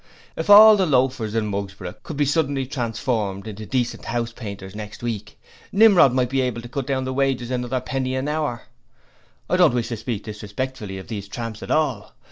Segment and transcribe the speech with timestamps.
[0.35, 5.03] If all the loafers in Mugsborough could suddenly be transformed into decent house painters next
[5.03, 5.39] week,
[5.71, 8.63] Nimrod might be able to cut down the wages another penny an hour.
[9.47, 12.13] I don't wish to speak disrespectfully of these tramps at all.